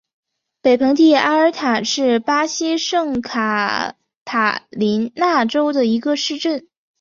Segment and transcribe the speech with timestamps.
[0.63, 3.93] 北蓬蒂阿尔塔是巴西圣卡
[4.25, 6.67] 塔琳娜州的一个市镇。